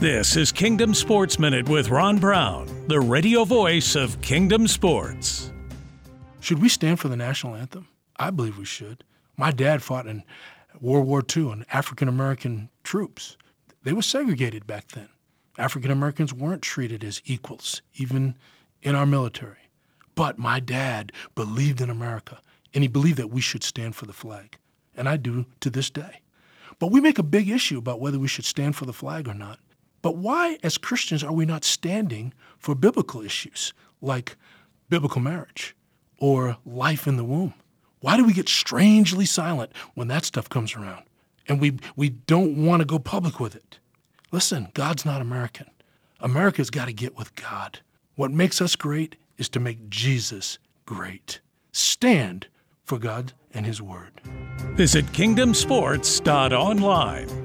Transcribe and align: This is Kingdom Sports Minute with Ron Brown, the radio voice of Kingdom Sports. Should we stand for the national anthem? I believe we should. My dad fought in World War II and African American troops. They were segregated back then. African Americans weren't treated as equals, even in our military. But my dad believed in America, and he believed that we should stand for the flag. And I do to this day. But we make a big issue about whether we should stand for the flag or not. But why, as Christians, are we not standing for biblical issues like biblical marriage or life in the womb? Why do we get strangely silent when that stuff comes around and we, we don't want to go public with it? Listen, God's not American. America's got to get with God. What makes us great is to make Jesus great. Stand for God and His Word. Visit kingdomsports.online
This 0.00 0.36
is 0.36 0.50
Kingdom 0.50 0.92
Sports 0.92 1.38
Minute 1.38 1.68
with 1.68 1.88
Ron 1.88 2.18
Brown, 2.18 2.68
the 2.88 2.98
radio 3.00 3.44
voice 3.44 3.94
of 3.94 4.20
Kingdom 4.22 4.66
Sports. 4.66 5.52
Should 6.40 6.60
we 6.60 6.68
stand 6.68 6.98
for 6.98 7.06
the 7.06 7.16
national 7.16 7.54
anthem? 7.54 7.86
I 8.16 8.30
believe 8.30 8.58
we 8.58 8.64
should. 8.64 9.04
My 9.36 9.52
dad 9.52 9.84
fought 9.84 10.08
in 10.08 10.24
World 10.80 11.06
War 11.06 11.22
II 11.34 11.52
and 11.52 11.64
African 11.72 12.08
American 12.08 12.70
troops. 12.82 13.36
They 13.84 13.92
were 13.92 14.02
segregated 14.02 14.66
back 14.66 14.88
then. 14.88 15.08
African 15.58 15.92
Americans 15.92 16.34
weren't 16.34 16.62
treated 16.62 17.04
as 17.04 17.22
equals, 17.24 17.80
even 17.94 18.34
in 18.82 18.96
our 18.96 19.06
military. 19.06 19.70
But 20.16 20.38
my 20.38 20.58
dad 20.58 21.12
believed 21.36 21.80
in 21.80 21.88
America, 21.88 22.40
and 22.74 22.82
he 22.82 22.88
believed 22.88 23.18
that 23.18 23.30
we 23.30 23.40
should 23.40 23.62
stand 23.62 23.94
for 23.94 24.06
the 24.06 24.12
flag. 24.12 24.56
And 24.96 25.08
I 25.08 25.18
do 25.18 25.46
to 25.60 25.70
this 25.70 25.88
day. 25.88 26.20
But 26.80 26.90
we 26.90 27.00
make 27.00 27.20
a 27.20 27.22
big 27.22 27.48
issue 27.48 27.78
about 27.78 28.00
whether 28.00 28.18
we 28.18 28.26
should 28.26 28.44
stand 28.44 28.74
for 28.74 28.86
the 28.86 28.92
flag 28.92 29.28
or 29.28 29.34
not. 29.34 29.60
But 30.04 30.16
why, 30.18 30.58
as 30.62 30.76
Christians, 30.76 31.24
are 31.24 31.32
we 31.32 31.46
not 31.46 31.64
standing 31.64 32.34
for 32.58 32.74
biblical 32.74 33.22
issues 33.22 33.72
like 34.02 34.36
biblical 34.90 35.22
marriage 35.22 35.74
or 36.18 36.58
life 36.66 37.06
in 37.06 37.16
the 37.16 37.24
womb? 37.24 37.54
Why 38.00 38.18
do 38.18 38.24
we 38.26 38.34
get 38.34 38.50
strangely 38.50 39.24
silent 39.24 39.72
when 39.94 40.08
that 40.08 40.26
stuff 40.26 40.50
comes 40.50 40.74
around 40.74 41.04
and 41.48 41.58
we, 41.58 41.78
we 41.96 42.10
don't 42.10 42.66
want 42.66 42.80
to 42.80 42.84
go 42.84 42.98
public 42.98 43.40
with 43.40 43.56
it? 43.56 43.78
Listen, 44.30 44.68
God's 44.74 45.06
not 45.06 45.22
American. 45.22 45.70
America's 46.20 46.68
got 46.68 46.84
to 46.84 46.92
get 46.92 47.16
with 47.16 47.34
God. 47.34 47.80
What 48.14 48.30
makes 48.30 48.60
us 48.60 48.76
great 48.76 49.16
is 49.38 49.48
to 49.48 49.58
make 49.58 49.88
Jesus 49.88 50.58
great. 50.84 51.40
Stand 51.72 52.48
for 52.82 52.98
God 52.98 53.32
and 53.54 53.64
His 53.64 53.80
Word. 53.80 54.20
Visit 54.74 55.06
kingdomsports.online 55.06 57.43